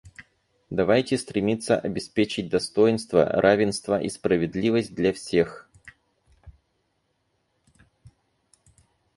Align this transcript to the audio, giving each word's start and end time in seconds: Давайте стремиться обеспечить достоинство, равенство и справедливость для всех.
Давайте 0.71 1.15
стремиться 1.15 1.79
обеспечить 1.79 2.49
достоинство, 2.49 3.23
равенство 3.23 4.01
и 4.01 4.09
справедливость 4.09 4.95
для 4.95 5.13
всех. 5.13 5.69